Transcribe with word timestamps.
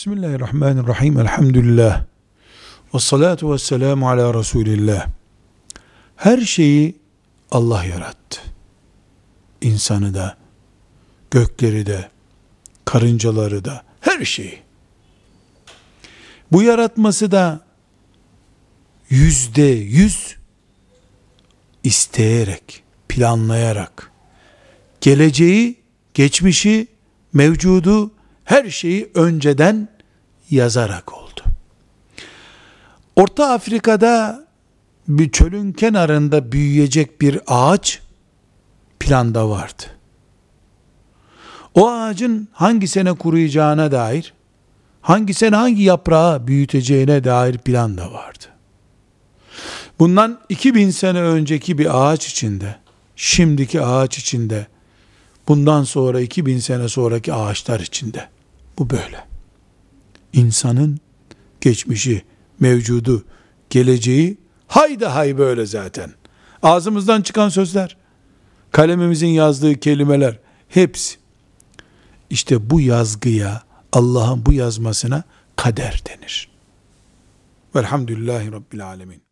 Bismillahirrahmanirrahim. 0.00 1.18
Elhamdülillah. 1.18 2.04
Ve 2.94 2.98
salatu 2.98 3.52
ve 3.52 3.58
selamu 3.58 4.10
ala 4.10 4.34
Resulillah. 4.34 5.06
Her 6.16 6.38
şeyi 6.40 6.96
Allah 7.50 7.84
yarattı. 7.84 8.40
İnsanı 9.60 10.14
da, 10.14 10.36
gökleri 11.30 11.86
de, 11.86 12.10
karıncaları 12.84 13.64
da, 13.64 13.82
her 14.00 14.24
şeyi. 14.24 14.58
Bu 16.52 16.62
yaratması 16.62 17.30
da 17.30 17.60
yüzde 19.10 19.62
yüz 19.72 20.36
isteyerek, 21.84 22.82
planlayarak, 23.08 24.12
geleceği, 25.00 25.80
geçmişi, 26.14 26.86
mevcudu, 27.32 28.10
her 28.50 28.70
şeyi 28.70 29.10
önceden 29.14 29.88
yazarak 30.50 31.12
oldu. 31.12 31.40
Orta 33.16 33.50
Afrika'da 33.50 34.44
bir 35.08 35.30
çölün 35.30 35.72
kenarında 35.72 36.52
büyüyecek 36.52 37.20
bir 37.20 37.40
ağaç 37.46 38.00
planda 39.00 39.50
vardı. 39.50 39.82
O 41.74 41.90
ağacın 41.90 42.48
hangi 42.52 42.88
sene 42.88 43.12
kuruyacağına 43.12 43.92
dair, 43.92 44.34
hangi 45.00 45.34
sene 45.34 45.56
hangi 45.56 45.82
yaprağı 45.82 46.46
büyüteceğine 46.46 47.24
dair 47.24 47.58
plan 47.58 47.98
da 47.98 48.12
vardı. 48.12 48.44
Bundan 49.98 50.40
2000 50.48 50.90
sene 50.90 51.20
önceki 51.20 51.78
bir 51.78 52.02
ağaç 52.02 52.28
içinde, 52.28 52.76
şimdiki 53.16 53.82
ağaç 53.82 54.18
içinde, 54.18 54.66
bundan 55.48 55.84
sonra 55.84 56.20
2000 56.20 56.58
sene 56.58 56.88
sonraki 56.88 57.34
ağaçlar 57.34 57.80
içinde. 57.80 58.28
Bu 58.80 58.90
böyle. 58.90 59.26
İnsanın 60.32 60.98
geçmişi, 61.60 62.22
mevcudu, 62.60 63.24
geleceği 63.70 64.38
hayda 64.66 65.14
hay 65.14 65.38
böyle 65.38 65.66
zaten. 65.66 66.12
Ağzımızdan 66.62 67.22
çıkan 67.22 67.48
sözler, 67.48 67.96
kalemimizin 68.70 69.26
yazdığı 69.26 69.80
kelimeler 69.80 70.38
hepsi. 70.68 71.16
İşte 72.30 72.70
bu 72.70 72.80
yazgıya, 72.80 73.62
Allah'ın 73.92 74.46
bu 74.46 74.52
yazmasına 74.52 75.22
kader 75.56 76.02
denir. 76.08 76.50
Velhamdülillahi 77.76 78.52
Rabbil 78.52 78.86
Alemin. 78.86 79.22